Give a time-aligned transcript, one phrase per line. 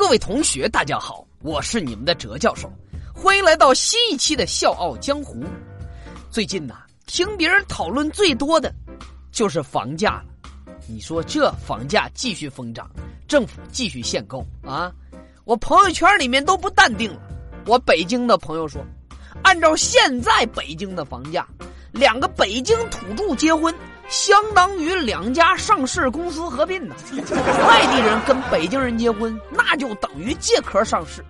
[0.00, 2.72] 各位同学，大家好，我是你们的哲教授，
[3.14, 5.40] 欢迎来到新一期的《笑傲江湖》。
[6.30, 8.72] 最近呐，听别人讨论最多的，
[9.30, 10.24] 就是房价了。
[10.88, 12.90] 你说这房价继续疯涨，
[13.28, 14.90] 政府继续限购啊！
[15.44, 17.20] 我朋友圈里面都不淡定了。
[17.66, 18.82] 我北京的朋友说，
[19.42, 21.46] 按照现在北京的房价，
[21.92, 23.72] 两个北京土著结婚。
[24.10, 26.94] 相当于两家上市公司合并呢。
[27.66, 31.22] 外地人跟北京人结婚，那就等于借壳上市；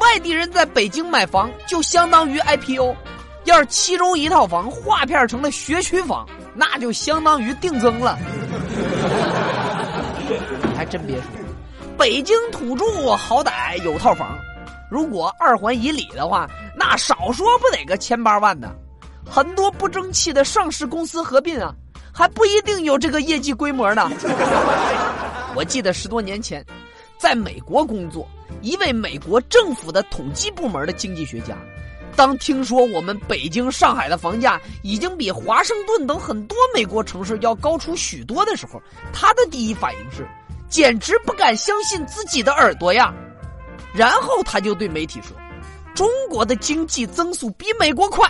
[0.00, 2.96] 外地人在北京买房，就相当于 IPO。
[3.44, 8.16] 要是其中一套房划片成了学区房，那就相当于定增了。
[10.74, 11.24] 还真别说，
[11.98, 14.38] 北京土著好歹有套房，
[14.90, 18.74] 如果二环以里的话，那少说不得个千八万的。
[19.28, 21.74] 很多不争气的上市公司合并啊。
[22.12, 24.10] 还不一定有这个业绩规模呢。
[25.56, 26.64] 我记得十多年前，
[27.18, 28.28] 在美国工作，
[28.60, 31.56] 一位美国政府的统计部门的经济学家，
[32.14, 38.80] 当听说我们北京、上海的房价已经比华盛顿等很多美国城市要高出许多的时候，
[39.12, 40.26] 他的第一反应是，
[40.68, 43.12] 简直不敢相信自己的耳朵呀。
[43.94, 45.36] 然后他就对媒体说
[45.94, 48.26] ：“中国的经济增速比美国快，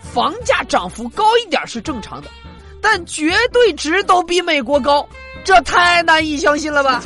[0.00, 2.28] 房价涨幅高一点是正常的。”
[2.88, 5.04] 但绝对值都比美国高，
[5.44, 7.02] 这太难以相信了吧？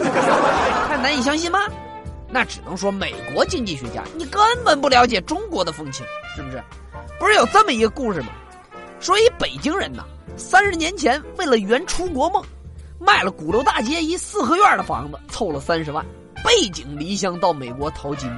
[0.87, 1.59] 太难以相信吗？
[2.29, 6.05] 那只能说美国经济学家你根本不了解中国的风情，
[6.37, 6.63] 是不是？
[7.19, 8.29] 不是有这么一个故事吗？
[9.01, 10.05] 说一北京人呐，
[10.37, 12.45] 三十年前为了圆出国梦，
[12.99, 16.05] 卖了鼓楼大街一四合院的房子，凑了三十万，
[16.45, 18.31] 背井离乡到美国淘金。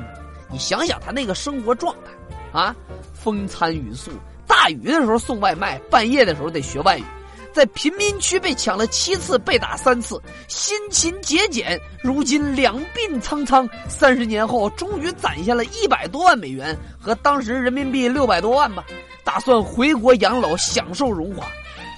[0.49, 2.73] 你想想他那个生活状态啊，
[3.13, 4.13] 风餐雨宿，
[4.47, 7.05] 大雨的时候送外卖，半夜的时候得学外语。
[7.53, 18.83] 在贫民区被抢了七次，被打三次，辛勤节俭，如今两鬓苍苍，三十年后终于攒下了一百多万美元，和当时人民币六百多万吧，
[19.23, 21.47] 打算回国养老，享受荣华。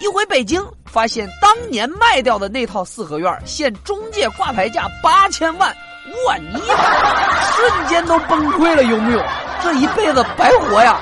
[0.01, 5.75] 一回北京，发现当年卖掉的那套四合院，现中介挂牌价八千万，
[6.27, 6.37] 哇！
[6.37, 6.61] 你
[7.57, 9.25] 瞬间都崩溃了，有没有？
[9.63, 11.01] 这一辈子白活呀！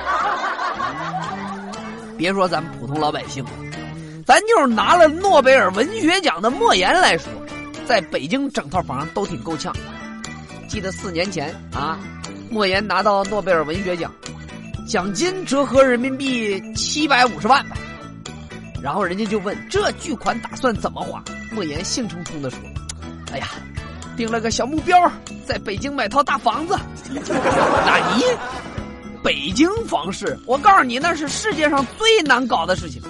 [2.17, 3.51] 别说咱们普通老百姓了。
[4.27, 7.33] 咱就是拿了诺贝尔文学奖的莫言来说，
[7.87, 9.75] 在北京整套房都挺够呛。
[10.69, 11.99] 记得四年前啊，
[12.51, 14.13] 莫言拿到诺贝尔文学奖，
[14.89, 17.77] 奖金折合人民币七百五十万吧。
[18.83, 21.23] 然后人家就问这巨款打算怎么花？
[21.53, 22.59] 莫言兴冲冲的说
[23.33, 23.49] ：“哎呀，
[24.17, 25.11] 定了个小目标，
[25.47, 26.79] 在北京买套大房子。
[27.13, 28.25] ”那你
[29.23, 33.03] 北京房市，我告诉你，那是世界上最难搞的事情。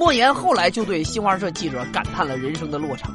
[0.00, 3.10] 莫言后来就对新华社记者感叹了人生的落差。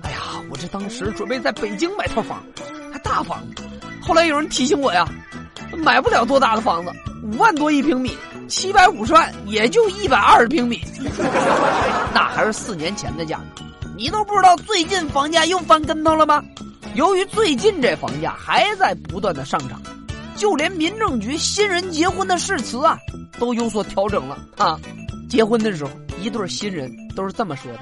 [0.00, 0.18] 哎呀，
[0.48, 2.42] 我这当时准备在北京买套房，
[2.90, 3.62] 还大房子。
[4.00, 5.06] 后来有人提醒我呀，
[5.76, 6.90] 买不了多大的房子，
[7.22, 8.16] 五万多一平米，
[8.48, 10.80] 七百五十万也就一百二十平米。
[12.14, 13.62] 那还是四年前的价格，
[13.94, 16.42] 你都不知道最近房价又翻跟头了吗？
[16.94, 19.78] 由于最近这房价还在不断的上涨，
[20.34, 22.98] 就连民政局新人结婚的誓词啊，
[23.38, 24.80] 都有所调整了啊。
[25.30, 27.78] 结婚的时候，一对新人都是这么说的：“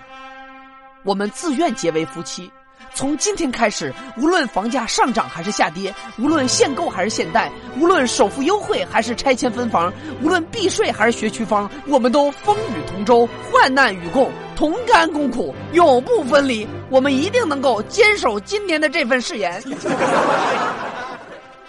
[1.02, 2.50] 我们自愿结为夫妻，
[2.92, 7.50] 从今天开始，无论房价上涨还是下跌，无论限购还是限贷，
[7.80, 9.90] 无论首付优惠还是拆迁分房，
[10.22, 16.68] 无论避税还是学区房，我们都风雨同舟，患难与共，同甘共苦，永不分离。
[16.90, 19.64] 我们一定能够坚守今年的这份誓言。”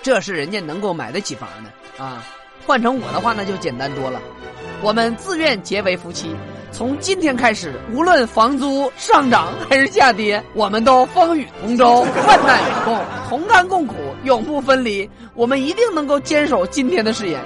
[0.04, 2.22] 这是人家能够买得起房的啊！
[2.68, 4.20] 换成我的话，那就简单多了。
[4.82, 6.34] 我们自愿结为夫妻，
[6.72, 12.98] 从今天开始，无论房租上涨还是下跌，我们都风雨同舟， 患难与共，
[13.28, 15.10] 同甘共苦，永不分离。
[15.36, 17.42] 我们一定能够坚守今天的誓言。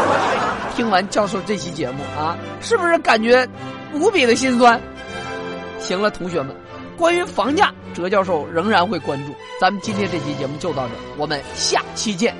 [0.76, 3.46] 听完教授这期节目啊，是不是感觉
[3.94, 4.78] 无比的心酸？
[5.78, 6.54] 行了，同学们，
[6.96, 9.32] 关于房价，哲教授仍然会关注。
[9.58, 12.34] 咱们今天这期节目就到这，我们下期见。